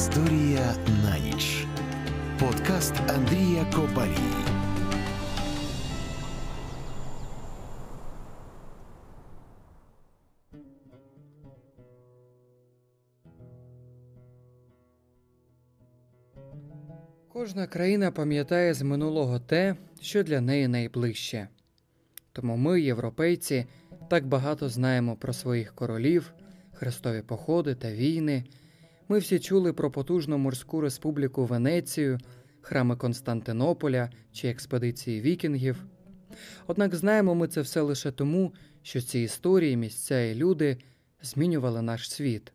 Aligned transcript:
Історія 0.00 0.74
на 1.04 1.18
ніч. 1.18 1.66
Подкаст 2.38 2.94
Андрія 3.08 3.64
Копарі. 3.64 4.10
Кожна 17.32 17.66
країна 17.66 18.10
пам'ятає 18.10 18.74
з 18.74 18.82
минулого 18.82 19.38
те, 19.38 19.76
що 20.00 20.22
для 20.22 20.40
неї 20.40 20.68
найближче. 20.68 21.48
Тому 22.32 22.56
ми, 22.56 22.80
європейці, 22.80 23.66
так 24.10 24.26
багато 24.26 24.68
знаємо 24.68 25.16
про 25.16 25.32
своїх 25.32 25.74
королів, 25.74 26.32
хрестові 26.72 27.22
походи 27.22 27.74
та 27.74 27.92
війни. 27.92 28.44
Ми 29.10 29.18
всі 29.18 29.38
чули 29.38 29.72
про 29.72 29.90
потужну 29.90 30.38
морську 30.38 30.80
республіку 30.80 31.44
Венецію, 31.44 32.18
храми 32.60 32.96
Константинополя 32.96 34.10
чи 34.32 34.48
експедиції 34.48 35.20
вікінгів. 35.20 35.84
Однак 36.66 36.94
знаємо 36.94 37.34
ми 37.34 37.48
це 37.48 37.60
все 37.60 37.80
лише 37.80 38.10
тому, 38.10 38.52
що 38.82 39.00
ці 39.00 39.18
історії, 39.18 39.76
місця 39.76 40.20
і 40.20 40.34
люди 40.34 40.76
змінювали 41.22 41.82
наш 41.82 42.10
світ. 42.10 42.52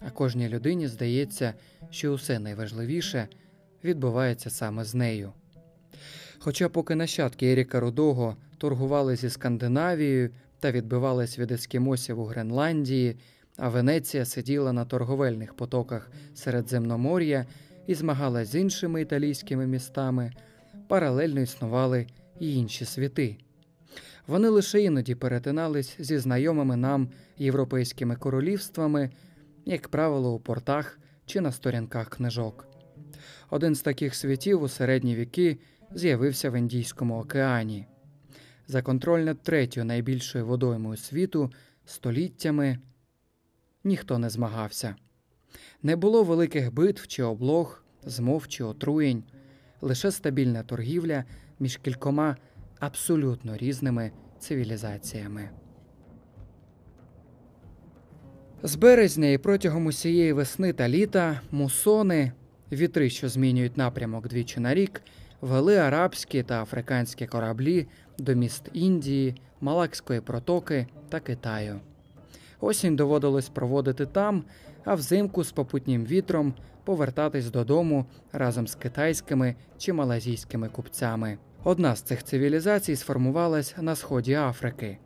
А 0.00 0.10
кожній 0.10 0.48
людині 0.48 0.88
здається, 0.88 1.54
що 1.90 2.12
усе 2.12 2.38
найважливіше 2.38 3.28
відбувається 3.84 4.50
саме 4.50 4.84
з 4.84 4.94
нею. 4.94 5.32
Хоча 6.38 6.68
поки 6.68 6.94
нащадки 6.94 7.52
Еріка 7.52 7.80
Рудого 7.80 8.36
торгували 8.58 9.16
зі 9.16 9.30
Скандинавією 9.30 10.30
та 10.60 10.72
відбивались 10.72 11.38
від 11.38 11.52
ескімосів 11.52 12.20
у 12.20 12.24
Гренландії, 12.24 13.16
а 13.56 13.68
Венеція 13.68 14.24
сиділа 14.24 14.72
на 14.72 14.84
торговельних 14.84 15.54
потоках 15.54 16.10
Середземномор'я 16.34 17.46
і 17.86 17.94
змагалась 17.94 18.48
з 18.48 18.54
іншими 18.54 19.02
італійськими 19.02 19.66
містами, 19.66 20.32
паралельно 20.88 21.40
існували 21.40 22.06
і 22.40 22.54
інші 22.54 22.84
світи. 22.84 23.36
Вони 24.26 24.48
лише 24.48 24.82
іноді 24.82 25.14
перетинались 25.14 25.96
зі 25.98 26.18
знайомими 26.18 26.76
нам 26.76 27.08
європейськими 27.38 28.16
королівствами, 28.16 29.10
як 29.64 29.88
правило, 29.88 30.34
у 30.34 30.40
портах 30.40 30.98
чи 31.26 31.40
на 31.40 31.52
сторінках 31.52 32.08
книжок. 32.08 32.68
Один 33.50 33.74
з 33.74 33.80
таких 33.80 34.14
світів 34.14 34.62
у 34.62 34.68
середні 34.68 35.14
віки 35.14 35.58
з'явився 35.94 36.50
в 36.50 36.58
Індійському 36.58 37.18
океані. 37.18 37.86
За 38.68 38.82
контроль 38.82 39.20
над 39.20 39.42
третьою 39.42 39.86
найбільшою 39.86 40.46
водоймою 40.46 40.96
світу 40.96 41.52
століттями 41.84 42.78
ніхто 43.86 44.18
не 44.18 44.30
змагався. 44.30 44.94
Не 45.82 45.96
було 45.96 46.22
великих 46.24 46.74
битв 46.74 47.06
чи 47.06 47.22
облог, 47.22 47.84
змов 48.02 48.48
чи 48.48 48.64
отруєнь, 48.64 49.24
лише 49.80 50.10
стабільна 50.10 50.62
торгівля 50.62 51.24
між 51.60 51.76
кількома 51.76 52.36
абсолютно 52.80 53.56
різними 53.56 54.10
цивілізаціями. 54.38 55.50
З 58.62 58.74
березня 58.74 59.28
і 59.28 59.38
протягом 59.38 59.86
усієї 59.86 60.32
весни 60.32 60.72
та 60.72 60.88
літа 60.88 61.40
мусони, 61.50 62.32
вітри, 62.72 63.10
що 63.10 63.28
змінюють 63.28 63.76
напрямок 63.76 64.28
двічі 64.28 64.60
на 64.60 64.74
рік, 64.74 65.02
вели 65.40 65.76
арабські 65.76 66.42
та 66.42 66.62
африканські 66.62 67.26
кораблі 67.26 67.86
до 68.18 68.34
міст 68.34 68.68
Індії, 68.72 69.34
Малакської 69.60 70.20
протоки 70.20 70.86
та 71.08 71.20
Китаю. 71.20 71.80
Осінь 72.60 72.96
доводилось 72.96 73.48
проводити 73.48 74.06
там, 74.06 74.44
а 74.84 74.94
взимку 74.94 75.44
з 75.44 75.52
попутнім 75.52 76.04
вітром 76.04 76.54
повертатись 76.84 77.50
додому 77.50 78.06
разом 78.32 78.66
з 78.66 78.74
китайськими 78.74 79.54
чи 79.78 79.92
малазійськими 79.92 80.68
купцями. 80.68 81.38
Одна 81.64 81.96
з 81.96 82.02
цих 82.02 82.24
цивілізацій 82.24 82.96
сформувалась 82.96 83.74
на 83.80 83.96
сході 83.96 84.34
Африки. 84.34 84.98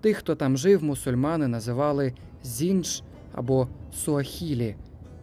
Тих, 0.00 0.16
хто 0.16 0.34
там 0.34 0.56
жив, 0.56 0.84
мусульмани 0.84 1.48
називали 1.48 2.12
зінж 2.42 3.02
або 3.34 3.68
суахілі, 3.94 4.76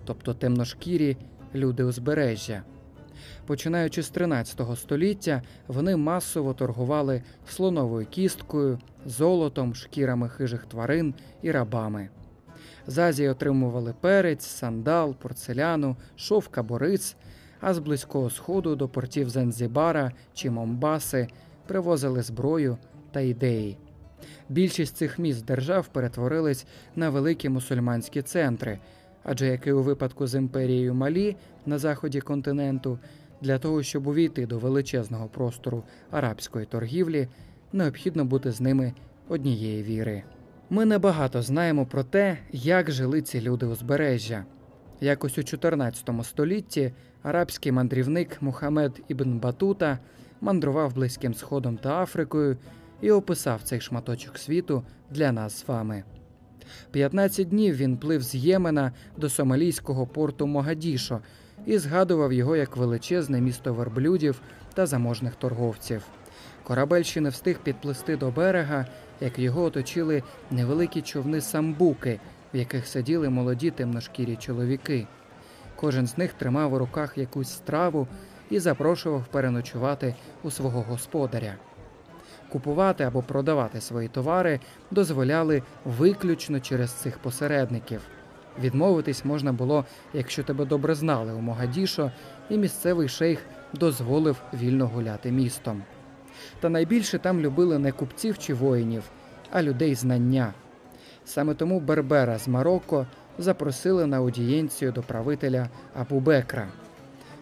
тобто 0.05 0.33
темношкірі 0.33 1.17
люди 1.55 1.83
узбережжя. 1.83 2.63
Починаючи 3.45 4.03
з 4.03 4.09
13 4.09 4.61
століття, 4.75 5.41
вони 5.67 5.95
масово 5.95 6.53
торгували 6.53 7.21
слоновою 7.49 8.05
кісткою, 8.05 8.79
золотом, 9.05 9.75
шкірами 9.75 10.29
хижих 10.29 10.65
тварин 10.65 11.13
і 11.41 11.51
рабами. 11.51 12.09
З 12.87 12.97
Азії 12.97 13.29
отримували 13.29 13.93
перець, 14.01 14.45
сандал, 14.45 15.15
порцеляну, 15.15 15.95
шовка 16.15 16.63
бориць, 16.63 17.15
а 17.61 17.73
з 17.73 17.79
близького 17.79 18.29
сходу 18.29 18.75
до 18.75 18.87
портів 18.87 19.29
Занзібара 19.29 20.11
чи 20.33 20.49
Момбаси 20.49 21.27
привозили 21.67 22.21
зброю 22.21 22.77
та 23.11 23.19
ідеї. 23.19 23.77
Більшість 24.49 24.97
цих 24.97 25.19
міст 25.19 25.45
держав 25.45 25.87
перетворились 25.87 26.65
на 26.95 27.09
великі 27.09 27.49
мусульманські 27.49 28.21
центри, 28.21 28.79
адже 29.25 29.47
як 29.47 29.67
і 29.67 29.71
у 29.71 29.83
випадку 29.83 30.27
з 30.27 30.35
імперією 30.35 30.93
Малі 30.93 31.35
на 31.65 31.77
заході 31.77 32.21
континенту, 32.21 32.99
для 33.41 33.57
того, 33.57 33.83
щоб 33.83 34.07
увійти 34.07 34.45
до 34.45 34.59
величезного 34.59 35.27
простору 35.27 35.83
арабської 36.11 36.65
торгівлі, 36.65 37.27
необхідно 37.73 38.25
бути 38.25 38.51
з 38.51 38.61
ними 38.61 38.93
однієї 39.29 39.83
віри. 39.83 40.23
Ми 40.69 40.85
небагато 40.85 41.41
знаємо 41.41 41.85
про 41.85 42.03
те, 42.03 42.37
як 42.51 42.91
жили 42.91 43.21
ці 43.21 43.41
люди 43.41 43.65
узбережжя. 43.65 44.45
Якось 45.01 45.37
у 45.37 45.43
14 45.43 46.09
столітті 46.23 46.93
арабський 47.23 47.71
мандрівник 47.71 48.41
Мухаммед 48.41 49.01
Ібн 49.07 49.39
Батута 49.39 49.99
мандрував 50.41 50.95
Близьким 50.95 51.33
Сходом 51.33 51.77
та 51.77 52.03
Африкою 52.03 52.57
і 53.01 53.11
описав 53.11 53.61
цей 53.63 53.81
шматочок 53.81 54.37
світу 54.37 54.83
для 55.11 55.31
нас 55.31 55.59
з 55.59 55.67
вами. 55.67 56.03
15 56.91 57.49
днів 57.49 57.75
він 57.75 57.97
плив 57.97 58.21
з 58.21 58.35
Ємена 58.35 58.91
до 59.17 59.29
сомалійського 59.29 60.07
порту 60.07 60.47
Могадішо 60.47 61.19
і 61.65 61.77
згадував 61.77 62.33
його 62.33 62.55
як 62.55 62.77
величезне 62.77 63.41
місто 63.41 63.73
верблюдів 63.73 64.41
та 64.73 64.85
заможних 64.85 65.35
торговців. 65.35 66.01
Корабель 66.63 67.03
ще 67.03 67.21
не 67.21 67.29
встиг 67.29 67.59
підплисти 67.59 68.17
до 68.17 68.31
берега, 68.31 68.85
як 69.21 69.39
його 69.39 69.63
оточили 69.63 70.23
невеликі 70.51 71.01
човни 71.01 71.41
самбуки, 71.41 72.19
в 72.53 72.57
яких 72.57 72.87
сиділи 72.87 73.29
молоді 73.29 73.71
темношкірі 73.71 74.35
чоловіки. 74.35 75.07
Кожен 75.75 76.07
з 76.07 76.17
них 76.17 76.33
тримав 76.33 76.73
у 76.73 76.79
руках 76.79 77.17
якусь 77.17 77.49
страву 77.49 78.07
і 78.49 78.59
запрошував 78.59 79.27
переночувати 79.27 80.15
у 80.43 80.51
свого 80.51 80.81
господаря. 80.81 81.55
Купувати 82.55 83.03
або 83.03 83.21
продавати 83.21 83.81
свої 83.81 84.07
товари 84.07 84.59
дозволяли 84.91 85.63
виключно 85.85 86.59
через 86.59 86.91
цих 86.91 87.17
посередників. 87.17 88.01
Відмовитись 88.59 89.25
можна 89.25 89.53
було, 89.53 89.85
якщо 90.13 90.43
тебе 90.43 90.65
добре 90.65 90.95
знали 90.95 91.33
у 91.33 91.39
Могадішо, 91.39 92.11
і 92.49 92.57
місцевий 92.57 93.07
шейх 93.07 93.39
дозволив 93.73 94.41
вільно 94.53 94.87
гуляти 94.87 95.31
містом. 95.31 95.83
Та 96.59 96.69
найбільше 96.69 97.19
там 97.19 97.39
любили 97.39 97.79
не 97.79 97.91
купців 97.91 98.37
чи 98.37 98.53
воїнів, 98.53 99.03
а 99.51 99.63
людей 99.63 99.95
знання. 99.95 100.53
Саме 101.25 101.53
тому 101.53 101.79
Бербера 101.79 102.37
з 102.37 102.47
Марокко 102.47 103.07
запросили 103.37 104.05
на 104.05 104.17
аудієнцію 104.17 104.91
до 104.91 105.03
правителя 105.03 105.69
Абу-Бекра. 105.99 106.67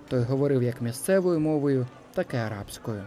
Той 0.08 0.24
говорив 0.24 0.64
як 0.64 0.82
місцевою 0.82 1.40
мовою, 1.40 1.88
так 2.14 2.34
і 2.34 2.38
арабською. 2.38 3.04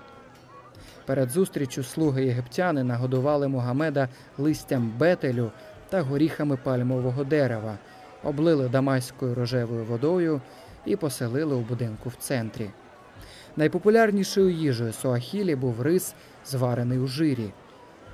Перед 1.06 1.30
зустрічю 1.30 1.82
слуги 1.82 2.24
єгиптяни 2.24 2.84
нагодували 2.84 3.48
Мугамеда 3.48 4.08
листям 4.38 4.92
бетелю 4.98 5.50
та 5.88 6.02
горіхами 6.02 6.56
пальмового 6.56 7.24
дерева, 7.24 7.78
облили 8.24 8.68
дамаською 8.68 9.34
рожевою 9.34 9.84
водою 9.84 10.40
і 10.84 10.96
поселили 10.96 11.54
у 11.54 11.60
будинку 11.60 12.08
в 12.08 12.14
центрі. 12.14 12.70
Найпопулярнішою 13.56 14.50
їжею 14.50 14.92
Суахілі 14.92 15.56
був 15.56 15.82
рис, 15.82 16.14
зварений 16.46 16.98
у 16.98 17.06
жирі. 17.06 17.50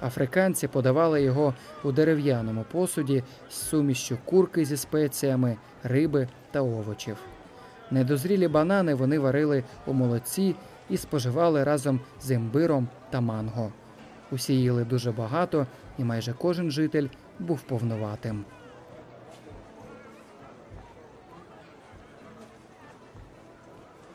Африканці 0.02 0.68
подавали 0.68 1.22
його 1.22 1.54
у 1.84 1.92
дерев'яному 1.92 2.64
посуді 2.72 3.22
з 3.50 3.54
сумішчю 3.54 4.18
курки 4.24 4.64
зі 4.64 4.76
спеціями, 4.76 5.56
риби 5.82 6.28
та 6.50 6.62
овочів. 6.62 7.16
Недозрілі 7.90 8.48
банани 8.48 8.94
вони 8.94 9.18
варили 9.18 9.64
у 9.86 9.92
молоці 9.92 10.54
і 10.90 10.96
споживали 10.96 11.64
разом 11.64 12.00
з 12.22 12.30
імбиром 12.30 12.88
та 13.10 13.20
манго. 13.20 13.72
Усі 14.30 14.54
їли 14.54 14.84
дуже 14.84 15.12
багато, 15.12 15.66
і 15.98 16.04
майже 16.04 16.32
кожен 16.32 16.70
житель 16.70 17.08
був 17.38 17.60
повнуватим. 17.60 18.44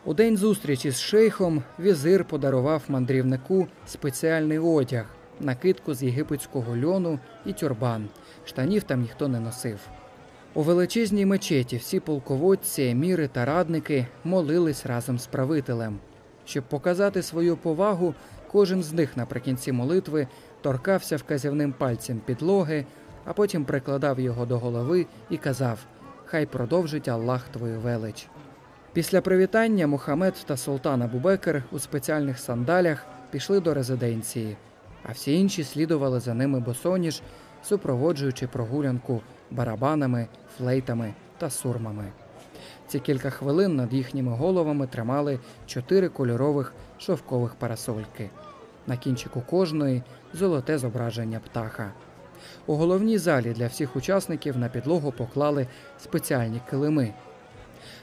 У 0.07 0.13
день 0.13 0.37
зустрічі 0.37 0.91
з 0.91 0.99
шейхом 0.99 1.63
візир 1.79 2.25
подарував 2.25 2.83
мандрівнику 2.87 3.67
спеціальний 3.87 4.59
одяг, 4.59 5.05
накидку 5.39 5.93
з 5.93 6.03
єгипетського 6.03 6.77
льону 6.77 7.19
і 7.45 7.53
тюрбан. 7.53 8.07
Штанів 8.45 8.83
там 8.83 9.01
ніхто 9.01 9.27
не 9.27 9.39
носив. 9.39 9.79
У 10.53 10.61
величезній 10.61 11.25
мечеті 11.25 11.77
всі 11.77 11.99
полководці, 11.99 12.83
еміри 12.83 13.27
та 13.27 13.45
радники 13.45 14.07
молились 14.23 14.85
разом 14.85 15.19
з 15.19 15.27
правителем. 15.27 15.99
Щоб 16.47 16.63
показати 16.63 17.23
свою 17.23 17.57
повагу, 17.57 18.13
кожен 18.51 18.83
з 18.83 18.93
них 18.93 19.17
наприкінці 19.17 19.71
молитви 19.71 20.27
торкався 20.61 21.17
вказівним 21.17 21.73
пальцем 21.73 22.21
підлоги, 22.25 22.85
а 23.25 23.33
потім 23.33 23.65
прикладав 23.65 24.19
його 24.19 24.45
до 24.45 24.59
голови 24.59 25.05
і 25.29 25.37
казав: 25.37 25.79
Хай 26.25 26.45
продовжить 26.45 27.07
Аллах 27.07 27.43
твою 27.49 27.79
велич. 27.79 28.27
Після 28.93 29.21
привітання 29.21 29.87
Мухаммед 29.87 30.33
та 30.45 30.57
Султан 30.57 31.01
Абубекер 31.01 31.63
у 31.71 31.79
спеціальних 31.79 32.39
сандалях 32.39 33.05
пішли 33.31 33.59
до 33.59 33.73
резиденції, 33.73 34.57
а 35.03 35.11
всі 35.11 35.39
інші 35.39 35.63
слідували 35.63 36.19
за 36.19 36.33
ними 36.33 36.59
босоніж, 36.59 37.21
супроводжуючи 37.63 38.47
прогулянку 38.47 39.21
барабанами, 39.51 40.27
флейтами 40.57 41.13
та 41.37 41.49
сурмами. 41.49 42.11
Ці 42.87 42.99
кілька 42.99 43.29
хвилин 43.29 43.75
над 43.75 43.93
їхніми 43.93 44.31
головами 44.31 44.87
тримали 44.87 45.39
чотири 45.65 46.09
кольорових 46.09 46.73
шовкових 46.97 47.55
парасольки. 47.55 48.29
На 48.87 48.97
кінчику 48.97 49.41
кожної 49.41 50.03
золоте 50.33 50.77
зображення 50.77 51.39
птаха. 51.39 51.91
У 52.65 52.75
головній 52.75 53.17
залі 53.17 53.53
для 53.53 53.67
всіх 53.67 53.95
учасників 53.95 54.57
на 54.57 54.69
підлогу 54.69 55.11
поклали 55.11 55.67
спеціальні 55.99 56.61
килими. 56.69 57.13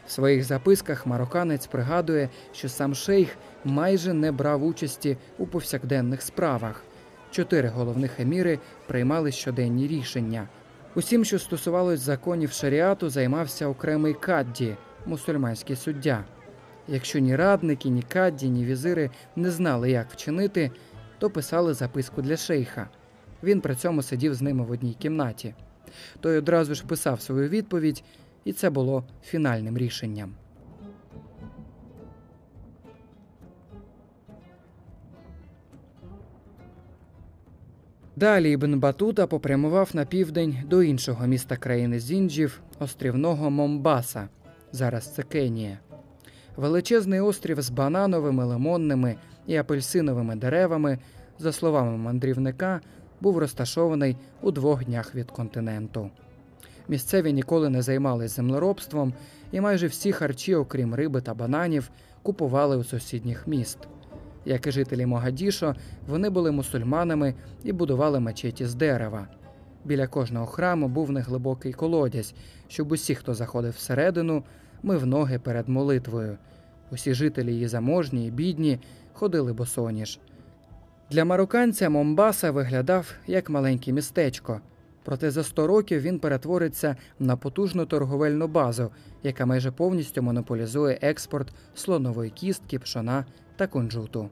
В 0.06 0.10
своїх 0.10 0.44
записках 0.44 1.06
марокканець 1.06 1.66
пригадує, 1.66 2.28
що 2.52 2.68
сам 2.68 2.94
шейх 2.94 3.36
майже 3.64 4.12
не 4.12 4.32
брав 4.32 4.64
участі 4.64 5.16
у 5.38 5.46
повсякденних 5.46 6.22
справах. 6.22 6.84
Чотири 7.30 7.68
головних 7.68 8.20
еміри 8.20 8.58
приймали 8.86 9.32
щоденні 9.32 9.86
рішення. 9.86 10.48
Усім, 10.96 11.24
що 11.24 11.38
стосувалось 11.38 12.00
законів 12.00 12.52
шаріату, 12.52 13.08
займався 13.08 13.66
окремий 13.66 14.14
кадді, 14.14 14.76
мусульманський 15.06 15.76
суддя. 15.76 16.24
Якщо 16.88 17.18
ні 17.18 17.36
радники, 17.36 17.88
ні 17.88 18.02
кадді, 18.02 18.48
ні 18.48 18.64
візири 18.64 19.10
не 19.36 19.50
знали, 19.50 19.90
як 19.90 20.10
вчинити, 20.10 20.70
то 21.18 21.30
писали 21.30 21.74
записку 21.74 22.22
для 22.22 22.36
шейха. 22.36 22.88
Він 23.42 23.60
при 23.60 23.74
цьому 23.74 24.02
сидів 24.02 24.34
з 24.34 24.42
ними 24.42 24.64
в 24.64 24.70
одній 24.70 24.94
кімнаті. 24.94 25.54
Той 26.20 26.38
одразу 26.38 26.74
ж 26.74 26.86
писав 26.86 27.20
свою 27.20 27.48
відповідь, 27.48 28.04
і 28.44 28.52
це 28.52 28.70
було 28.70 29.04
фінальним 29.22 29.78
рішенням. 29.78 30.34
Далі 38.24 38.52
Ібн 38.52 38.78
Батута 38.78 39.26
попрямував 39.26 39.90
на 39.94 40.04
південь 40.04 40.58
до 40.66 40.82
іншого 40.82 41.26
міста 41.26 41.56
країни 41.56 42.00
Зінджів, 42.00 42.60
острівного 42.78 43.50
Момбаса. 43.50 44.28
Зараз 44.72 45.14
це 45.14 45.22
Кенія. 45.22 45.78
Величезний 46.56 47.20
острів 47.20 47.62
з 47.62 47.70
банановими, 47.70 48.44
лимонними 48.44 49.16
і 49.46 49.56
апельсиновими 49.56 50.36
деревами, 50.36 50.98
за 51.38 51.52
словами 51.52 51.96
мандрівника, 51.96 52.80
був 53.20 53.38
розташований 53.38 54.16
у 54.42 54.50
двох 54.50 54.84
днях 54.84 55.14
від 55.14 55.30
континенту. 55.30 56.10
Місцеві 56.88 57.32
ніколи 57.32 57.68
не 57.68 57.82
займалися 57.82 58.34
землеробством, 58.34 59.14
і 59.52 59.60
майже 59.60 59.86
всі 59.86 60.12
харчі, 60.12 60.54
окрім 60.54 60.94
риби 60.94 61.20
та 61.20 61.34
бананів, 61.34 61.90
купували 62.22 62.76
у 62.76 62.84
сусідніх 62.84 63.46
міст. 63.46 63.78
Як 64.44 64.66
і 64.66 64.72
жителі 64.72 65.06
Могадішо, 65.06 65.74
вони 66.06 66.30
були 66.30 66.50
мусульманами 66.50 67.34
і 67.64 67.72
будували 67.72 68.20
мечеті 68.20 68.66
з 68.66 68.74
дерева. 68.74 69.28
Біля 69.84 70.06
кожного 70.06 70.46
храму 70.46 70.88
був 70.88 71.12
неглибокий 71.12 71.72
колодязь, 71.72 72.34
щоб 72.68 72.92
усі, 72.92 73.14
хто 73.14 73.34
заходив 73.34 73.72
всередину, 73.72 74.44
мив 74.82 75.06
ноги 75.06 75.38
перед 75.38 75.68
молитвою. 75.68 76.38
Усі 76.90 77.14
жителі 77.14 77.52
її 77.52 77.68
заможні 77.68 78.26
і 78.26 78.30
бідні 78.30 78.78
ходили 79.12 79.52
босоніж. 79.52 80.20
Для 81.10 81.24
марокканця 81.24 81.90
Момбаса 81.90 82.50
виглядав 82.50 83.14
як 83.26 83.50
маленьке 83.50 83.92
містечко, 83.92 84.60
проте 85.04 85.30
за 85.30 85.44
100 85.44 85.66
років 85.66 86.00
він 86.00 86.18
перетвориться 86.18 86.96
на 87.18 87.36
потужну 87.36 87.86
торговельну 87.86 88.48
базу, 88.48 88.90
яка 89.22 89.46
майже 89.46 89.70
повністю 89.70 90.22
монополізує 90.22 90.98
експорт 91.02 91.52
слонової 91.74 92.30
кістки, 92.30 92.78
пшона 92.78 93.24
та 93.56 93.66
кунжуту. 93.66 94.30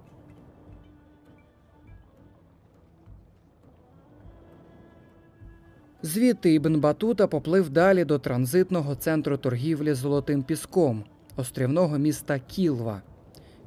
Звідти 6.02 6.54
Ібн 6.54 6.80
Батута 6.80 7.26
поплив 7.26 7.70
далі 7.70 8.04
до 8.04 8.18
транзитного 8.18 8.94
центру 8.94 9.36
торгівлі 9.36 9.94
золотим 9.94 10.42
піском, 10.42 11.04
острівного 11.36 11.98
міста 11.98 12.38
Кілва. 12.38 13.02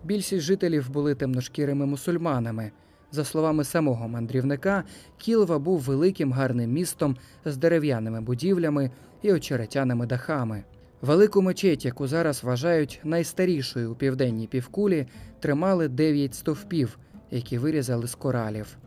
Більшість 0.04 0.44
жителів 0.44 0.90
були 0.90 1.16
темношкірими 1.16 1.86
мусульманами. 1.86 2.72
За 3.16 3.24
словами 3.24 3.64
самого 3.64 4.08
мандрівника, 4.08 4.84
Кілва 5.18 5.60
був 5.60 5.80
великим 5.80 6.34
гарним 6.34 6.72
містом 6.72 7.18
з 7.46 7.58
дерев'яними 7.58 8.22
будівлями 8.22 8.92
і 9.22 9.34
очеретяними 9.34 10.06
дахами. 10.06 10.64
Велику 11.02 11.42
мечеть, 11.42 11.86
яку 11.86 12.08
зараз 12.08 12.44
вважають 12.44 13.02
найстарішою 13.04 13.92
у 13.92 13.96
південній 13.96 14.48
півкулі, 14.48 15.08
тримали 15.40 15.88
дев'ять 15.88 16.36
стовпів, 16.36 17.00
які 17.32 17.58
вирізали 17.58 18.08
з 18.08 18.16
коралів. 18.16 18.78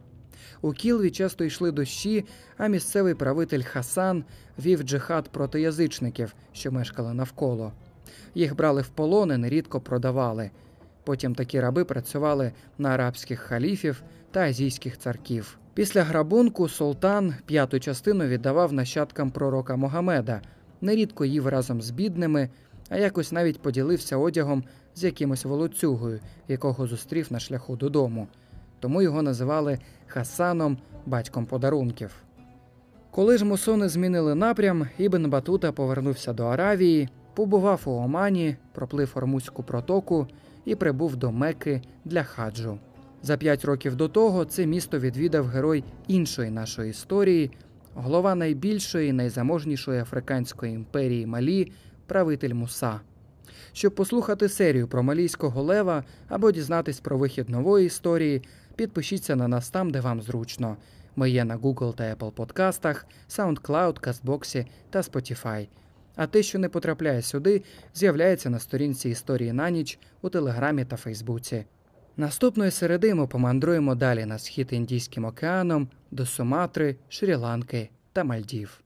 У 0.60 0.72
Кілві 0.72 1.10
часто 1.10 1.44
йшли 1.44 1.72
дощі, 1.72 2.24
а 2.56 2.66
місцевий 2.66 3.14
правитель 3.14 3.62
Хасан 3.62 4.24
вів 4.58 4.82
джихад 4.82 5.28
проти 5.28 5.60
язичників, 5.60 6.34
що 6.52 6.72
мешкали 6.72 7.14
навколо. 7.14 7.72
Їх 8.34 8.56
брали 8.56 8.82
в 8.82 8.88
полон 8.88 9.32
і 9.32 9.36
нерідко 9.36 9.80
продавали. 9.80 10.50
Потім 11.08 11.34
такі 11.34 11.60
раби 11.60 11.84
працювали 11.84 12.52
на 12.78 12.88
арабських 12.88 13.40
халіфів 13.40 14.02
та 14.30 14.40
азійських 14.40 14.98
царків. 14.98 15.58
Після 15.74 16.02
грабунку 16.02 16.68
султан 16.68 17.34
п'яту 17.46 17.80
частину 17.80 18.26
віддавав 18.26 18.72
нащадкам 18.72 19.30
пророка 19.30 19.76
Могамеда, 19.76 20.40
нерідко 20.80 21.24
їв 21.24 21.48
разом 21.48 21.82
з 21.82 21.90
бідними, 21.90 22.50
а 22.88 22.96
якось 22.96 23.32
навіть 23.32 23.62
поділився 23.62 24.16
одягом 24.16 24.64
з 24.94 25.04
якимось 25.04 25.44
волоцюгою, 25.44 26.20
якого 26.48 26.86
зустрів 26.86 27.26
на 27.30 27.40
шляху 27.40 27.76
додому. 27.76 28.28
Тому 28.80 29.02
його 29.02 29.22
називали 29.22 29.78
Хасаном, 30.06 30.78
батьком 31.06 31.46
подарунків. 31.46 32.14
Коли 33.10 33.38
ж 33.38 33.44
мусони 33.44 33.88
змінили 33.88 34.34
напрям, 34.34 34.88
Ібн 34.98 35.30
Батута 35.30 35.72
повернувся 35.72 36.32
до 36.32 36.44
Аравії, 36.44 37.08
побував 37.34 37.82
у 37.84 37.90
Омані, 37.90 38.56
проплив 38.72 39.12
Ормузьку 39.14 39.62
протоку 39.62 40.26
і 40.64 40.74
прибув 40.74 41.16
до 41.16 41.32
Мекки 41.32 41.82
для 42.04 42.22
хаджу. 42.22 42.78
За 43.22 43.36
п'ять 43.36 43.64
років 43.64 43.96
до 43.96 44.08
того 44.08 44.44
це 44.44 44.66
місто 44.66 44.98
відвідав 44.98 45.46
герой 45.46 45.84
іншої 46.08 46.50
нашої 46.50 46.90
історії, 46.90 47.50
голова 47.94 48.34
найбільшої, 48.34 49.12
найзаможнішої 49.12 50.00
африканської 50.00 50.74
імперії 50.74 51.26
Малі, 51.26 51.72
правитель 52.06 52.54
Муса. 52.54 53.00
Щоб 53.72 53.94
послухати 53.94 54.48
серію 54.48 54.88
про 54.88 55.02
малійського 55.02 55.62
лева 55.62 56.04
або 56.28 56.52
дізнатись 56.52 57.00
про 57.00 57.18
вихід 57.18 57.48
нової 57.48 57.86
історії, 57.86 58.42
підпишіться 58.76 59.36
на 59.36 59.48
нас 59.48 59.70
там, 59.70 59.90
де 59.90 60.00
вам 60.00 60.22
зручно. 60.22 60.76
Ми 61.16 61.30
є 61.30 61.44
на 61.44 61.58
Google 61.58 61.94
та 61.94 62.14
Apple 62.14 62.30
подкастах, 62.30 63.06
SoundCloud, 63.30 64.00
Кастбоксі 64.00 64.66
та 64.90 65.00
Spotify. 65.00 65.68
А 66.16 66.26
те, 66.26 66.42
що 66.42 66.58
не 66.58 66.68
потрапляє 66.68 67.22
сюди, 67.22 67.62
з'являється 67.94 68.50
на 68.50 68.58
сторінці 68.58 69.10
історії 69.10 69.52
на 69.52 69.70
ніч 69.70 69.98
у 70.22 70.28
Телеграмі 70.28 70.84
та 70.84 70.96
Фейсбуці. 70.96 71.64
Наступної 72.18 72.70
середи 72.70 73.14
ми 73.14 73.26
помандруємо 73.26 73.94
далі 73.94 74.24
на 74.24 74.38
схід 74.38 74.68
Індійським 74.72 75.24
океаном 75.24 75.88
до 76.10 76.26
Суматри, 76.26 76.96
Шрі-Ланки 77.10 77.88
та 78.12 78.24
Мальдів. 78.24 78.80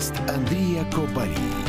Подкаст 0.00 0.30
Андрія 0.30 0.84
Копарі. 0.94 1.59